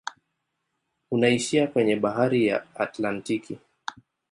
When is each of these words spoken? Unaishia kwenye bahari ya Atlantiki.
Unaishia 1.11 1.67
kwenye 1.67 1.95
bahari 1.95 2.47
ya 2.47 2.75
Atlantiki. 2.75 3.57